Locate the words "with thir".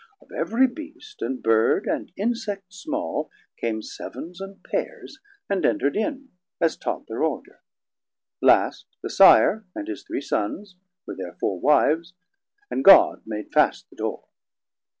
11.05-11.33